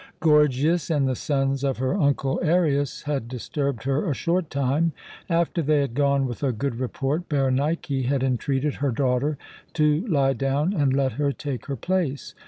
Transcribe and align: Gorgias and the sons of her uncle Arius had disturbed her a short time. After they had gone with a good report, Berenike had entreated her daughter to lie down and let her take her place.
Gorgias 0.19 0.89
and 0.89 1.07
the 1.07 1.13
sons 1.15 1.63
of 1.63 1.77
her 1.77 1.93
uncle 1.95 2.41
Arius 2.43 3.03
had 3.03 3.27
disturbed 3.27 3.83
her 3.83 4.09
a 4.09 4.15
short 4.15 4.49
time. 4.49 4.93
After 5.29 5.61
they 5.61 5.79
had 5.81 5.93
gone 5.93 6.25
with 6.25 6.41
a 6.41 6.51
good 6.51 6.79
report, 6.79 7.29
Berenike 7.29 8.05
had 8.07 8.23
entreated 8.23 8.73
her 8.77 8.89
daughter 8.89 9.37
to 9.73 10.03
lie 10.07 10.33
down 10.33 10.73
and 10.73 10.91
let 10.91 11.11
her 11.11 11.31
take 11.31 11.67
her 11.67 11.75
place. 11.75 12.33